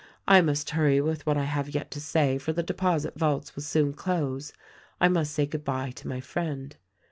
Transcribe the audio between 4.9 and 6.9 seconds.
I must say good bye to my friend.